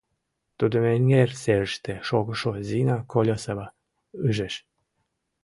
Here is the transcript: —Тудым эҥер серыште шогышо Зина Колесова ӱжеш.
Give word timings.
—Тудым 0.59 0.83
эҥер 0.93 1.29
серыште 1.41 1.93
шогышо 2.07 2.51
Зина 2.67 2.97
Колесова 3.11 3.67
ӱжеш. 4.27 4.55